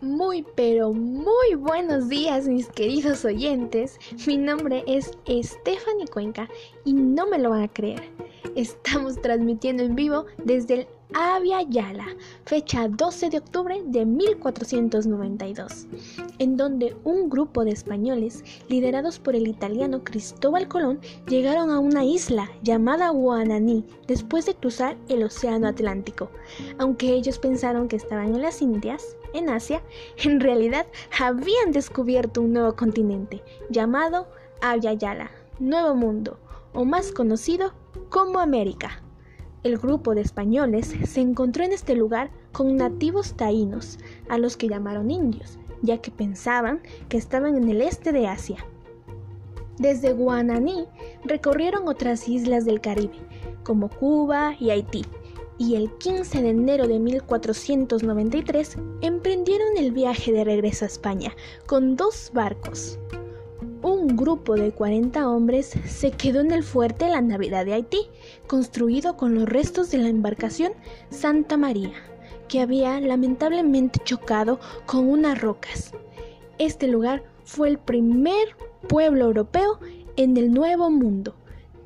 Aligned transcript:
Muy, 0.00 0.46
pero 0.54 0.92
muy 0.92 1.56
buenos 1.56 2.08
días 2.08 2.46
mis 2.46 2.68
queridos 2.68 3.24
oyentes. 3.24 3.98
Mi 4.28 4.36
nombre 4.36 4.84
es 4.86 5.10
Stephanie 5.26 6.06
Cuenca 6.06 6.48
y 6.84 6.92
no 6.92 7.26
me 7.26 7.38
lo 7.38 7.50
van 7.50 7.62
a 7.62 7.68
creer. 7.68 8.17
Estamos 8.56 9.20
transmitiendo 9.20 9.82
en 9.82 9.94
vivo 9.94 10.26
desde 10.44 10.74
el 10.74 10.86
Avia 11.14 11.62
Yala, 11.62 12.06
fecha 12.44 12.86
12 12.88 13.30
de 13.30 13.38
octubre 13.38 13.82
de 13.86 14.04
1492, 14.04 15.86
en 16.38 16.56
donde 16.56 16.96
un 17.04 17.30
grupo 17.30 17.64
de 17.64 17.70
españoles, 17.70 18.44
liderados 18.68 19.18
por 19.18 19.34
el 19.34 19.48
italiano 19.48 20.04
Cristóbal 20.04 20.68
Colón, 20.68 21.00
llegaron 21.26 21.70
a 21.70 21.78
una 21.78 22.04
isla 22.04 22.50
llamada 22.62 23.08
Guananí 23.10 23.84
después 24.06 24.44
de 24.44 24.54
cruzar 24.54 24.96
el 25.08 25.22
Océano 25.22 25.68
Atlántico. 25.68 26.30
Aunque 26.78 27.14
ellos 27.14 27.38
pensaron 27.38 27.88
que 27.88 27.96
estaban 27.96 28.34
en 28.34 28.42
las 28.42 28.60
Indias, 28.60 29.16
en 29.32 29.48
Asia, 29.48 29.82
en 30.24 30.40
realidad 30.40 30.86
habían 31.18 31.72
descubierto 31.72 32.42
un 32.42 32.52
nuevo 32.52 32.76
continente 32.76 33.42
llamado 33.70 34.26
Avia 34.60 34.92
Yala, 34.92 35.30
Nuevo 35.58 35.94
Mundo, 35.94 36.38
o 36.74 36.84
más 36.84 37.12
conocido 37.12 37.72
como 38.08 38.38
América. 38.38 39.02
El 39.64 39.78
grupo 39.78 40.14
de 40.14 40.20
españoles 40.20 40.94
se 41.04 41.20
encontró 41.20 41.64
en 41.64 41.72
este 41.72 41.94
lugar 41.94 42.30
con 42.52 42.76
nativos 42.76 43.34
taínos, 43.34 43.98
a 44.28 44.38
los 44.38 44.56
que 44.56 44.68
llamaron 44.68 45.10
indios, 45.10 45.58
ya 45.82 45.98
que 45.98 46.10
pensaban 46.10 46.80
que 47.08 47.16
estaban 47.16 47.56
en 47.56 47.68
el 47.68 47.82
este 47.82 48.12
de 48.12 48.28
Asia. 48.28 48.64
Desde 49.78 50.12
Guananí 50.12 50.86
recorrieron 51.24 51.88
otras 51.88 52.28
islas 52.28 52.64
del 52.64 52.80
Caribe, 52.80 53.18
como 53.64 53.88
Cuba 53.88 54.54
y 54.58 54.70
Haití, 54.70 55.04
y 55.58 55.74
el 55.74 55.90
15 55.98 56.42
de 56.42 56.50
enero 56.50 56.86
de 56.86 56.98
1493 56.98 58.78
emprendieron 59.02 59.76
el 59.76 59.92
viaje 59.92 60.32
de 60.32 60.44
regreso 60.44 60.84
a 60.84 60.88
España 60.88 61.32
con 61.66 61.96
dos 61.96 62.30
barcos 62.32 62.98
un 63.82 64.16
grupo 64.16 64.54
de 64.54 64.72
40 64.72 65.28
hombres 65.28 65.74
se 65.86 66.10
quedó 66.10 66.40
en 66.40 66.50
el 66.50 66.62
fuerte 66.62 67.08
La 67.08 67.20
Navidad 67.20 67.64
de 67.64 67.74
Haití, 67.74 68.08
construido 68.46 69.16
con 69.16 69.34
los 69.34 69.48
restos 69.48 69.90
de 69.90 69.98
la 69.98 70.08
embarcación 70.08 70.72
Santa 71.10 71.56
María, 71.56 71.92
que 72.48 72.60
había 72.60 73.00
lamentablemente 73.00 74.00
chocado 74.04 74.58
con 74.86 75.08
unas 75.08 75.40
rocas. 75.40 75.92
Este 76.58 76.88
lugar 76.88 77.22
fue 77.44 77.68
el 77.68 77.78
primer 77.78 78.56
pueblo 78.88 79.26
europeo 79.26 79.78
en 80.16 80.36
el 80.36 80.52
Nuevo 80.52 80.90
Mundo, 80.90 81.34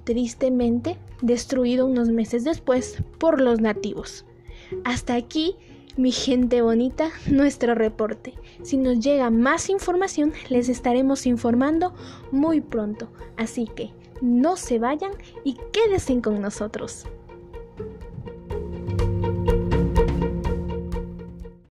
tristemente 0.05 0.99
destruido 1.21 1.87
unos 1.87 2.09
meses 2.09 2.45
después 2.45 3.03
por 3.19 3.41
los 3.41 3.61
nativos. 3.61 4.25
Hasta 4.85 5.15
aquí 5.15 5.57
mi 5.97 6.13
gente 6.13 6.63
bonita, 6.63 7.11
nuestro 7.27 7.75
reporte. 7.75 8.35
Si 8.63 8.77
nos 8.77 9.01
llega 9.01 9.31
más 9.31 9.69
información, 9.69 10.33
les 10.49 10.69
estaremos 10.69 11.27
informando 11.27 11.95
muy 12.31 12.61
pronto. 12.61 13.09
Así 13.37 13.67
que 13.67 13.91
no 14.21 14.57
se 14.57 14.79
vayan 14.79 15.13
y 15.45 15.57
quédense 15.73 16.21
con 16.21 16.41
nosotros. 16.41 17.07